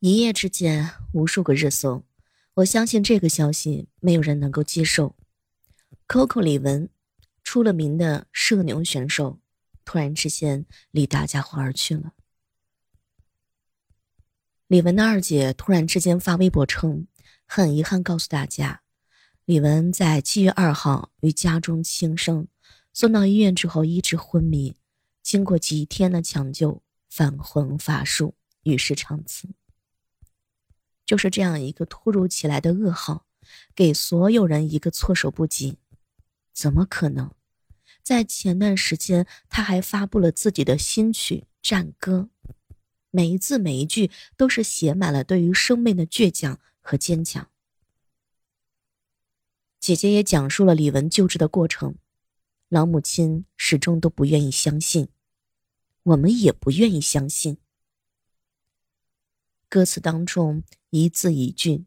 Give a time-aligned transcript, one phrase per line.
[0.00, 2.04] 一夜之间，无数个热搜。
[2.56, 5.16] 我相信这个消息没有人能够接受。
[6.06, 6.88] Coco 李玟，
[7.42, 9.40] 出了名的社牛选手，
[9.86, 12.12] 突然之间离大家伙而去了。
[14.66, 17.06] 李玟的二姐突然之间发微博称，
[17.46, 18.82] 很遗憾告诉大家，
[19.46, 22.48] 李玟在七月二号于家中轻生，
[22.92, 24.76] 送到医院之后一直昏迷，
[25.22, 28.34] 经过几天的抢救，返魂乏术，
[28.64, 29.48] 与世长辞。
[31.06, 33.24] 就是这样一个突如其来的噩耗，
[33.74, 35.78] 给所有人一个措手不及。
[36.52, 37.30] 怎么可能？
[38.02, 42.28] 在前段时间，他还发布了自己的新曲《战歌》，
[43.10, 47.48] 每一字每一句都是写满了对于生命的倔强和坚强。
[49.80, 51.96] 姐姐也讲述了李玟救治的过程，
[52.68, 55.08] 老母亲始终都不愿意相信，
[56.02, 57.58] 我们也不愿意相信。
[59.76, 61.84] 歌词当中一字一句，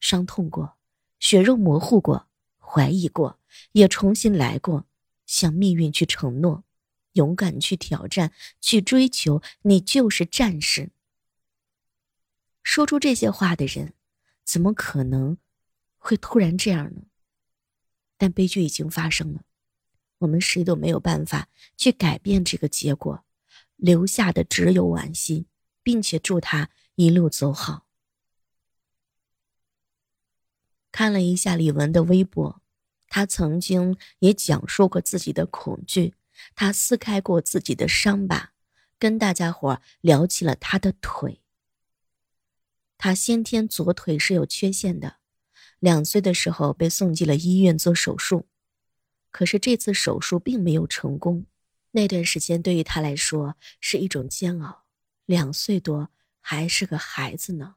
[0.00, 0.76] 伤痛过，
[1.20, 2.26] 血肉模糊过，
[2.58, 3.38] 怀疑过，
[3.70, 4.88] 也重新来过，
[5.24, 6.64] 向命运去承诺，
[7.12, 10.90] 勇敢去挑战，去追求，你就是战士。
[12.64, 13.94] 说出这些话的人，
[14.42, 15.38] 怎么可能
[15.96, 17.02] 会突然这样呢？
[18.16, 19.42] 但悲剧已经发生了，
[20.18, 23.24] 我们谁都没有办法去改变这个结果，
[23.76, 25.46] 留下的只有惋惜，
[25.84, 26.70] 并且祝他。
[26.98, 27.86] 一路走好。
[30.90, 32.60] 看了一下李玟的微博，
[33.06, 36.16] 她曾经也讲述过自己的恐惧，
[36.56, 38.52] 她撕开过自己的伤疤，
[38.98, 41.40] 跟大家伙聊起了她的腿。
[42.96, 45.18] 她先天左腿是有缺陷的，
[45.78, 48.48] 两岁的时候被送进了医院做手术，
[49.30, 51.46] 可是这次手术并没有成功。
[51.92, 54.82] 那段时间对于她来说是一种煎熬。
[55.26, 56.10] 两岁多。
[56.50, 57.74] 还是个孩子呢，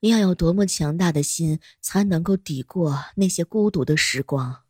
[0.00, 4.62] 你要有多么强大的心，才能够抵过那些孤独的时光？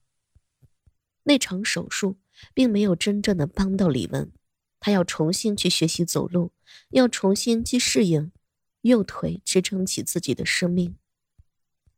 [1.22, 2.18] 那场手术
[2.52, 4.32] 并没有真正的帮到李文，
[4.80, 6.50] 他要重新去学习走路，
[6.88, 8.32] 要重新去适应
[8.80, 10.96] 右腿支撑起自己的生命。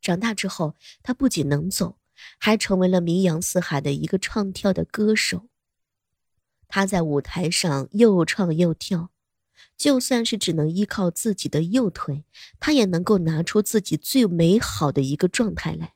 [0.02, 1.98] 长大之后，他不仅能走，
[2.38, 5.48] 还成为了名扬四海的一个唱跳的歌手。
[6.68, 9.13] 他在舞台上又唱又跳。
[9.76, 12.24] 就算是只能依靠自己的右腿，
[12.60, 15.94] 他也能够拿出自己最美好的一个状态来。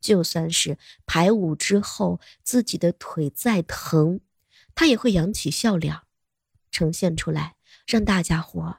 [0.00, 4.20] 就算是排舞之后自己的腿再疼，
[4.74, 6.00] 他也会扬起笑脸，
[6.70, 7.56] 呈现出来
[7.86, 8.78] 让大家伙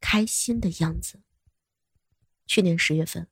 [0.00, 1.20] 开心的样子。
[2.46, 3.28] 去年十月份，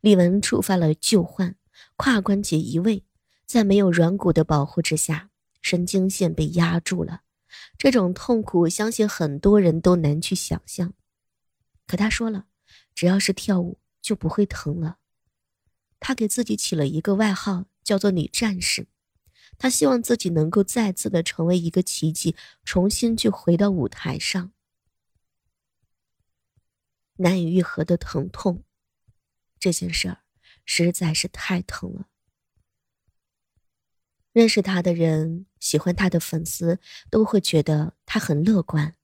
[0.00, 1.56] 李玟触发了旧患，
[1.96, 3.04] 胯关节移位，
[3.44, 5.30] 在没有软骨的保护之下，
[5.60, 7.22] 神经线被压住了。
[7.76, 10.94] 这种痛苦，相信很多人都难去想象。
[11.86, 12.46] 可他说了，
[12.94, 14.98] 只要是跳舞就不会疼了。
[16.00, 18.86] 他给自己起了一个外号，叫做“女战士”。
[19.58, 24.52] 他希望自己能够再次的成为一个奇迹，重新去回到舞台上。
[27.16, 28.64] 难以愈合的疼痛，
[29.60, 30.22] 这件事儿
[30.64, 32.08] 实在是太疼了。
[34.32, 38.96] 认识他的人，喜欢他的粉丝都会觉得他很乐观，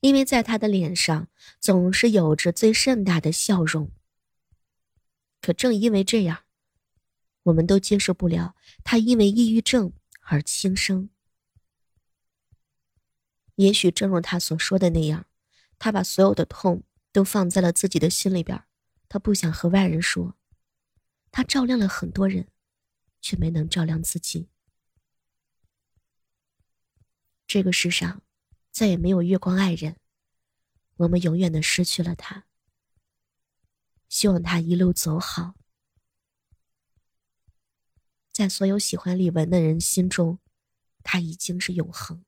[0.00, 1.28] 因为在他的脸上
[1.60, 3.90] 总是有着最盛大的笑容。
[5.40, 6.44] 可正因为这样，
[7.42, 11.10] 我们都接受不了他因为抑郁症而轻生。
[13.56, 15.26] 也许正如他所说的那样，
[15.78, 18.64] 他把所有的痛都放在了自己的心里边，
[19.08, 20.36] 他不想和外人说。
[21.30, 22.48] 他照亮了很多人，
[23.20, 24.48] 却没能照亮自己。
[27.52, 28.22] 这个世上，
[28.70, 29.98] 再也没有月光爱人，
[30.96, 32.46] 我们永远的失去了他。
[34.08, 35.54] 希望他一路走好，
[38.32, 40.38] 在所有喜欢李玟的人心中，
[41.02, 42.24] 他已经是永恒。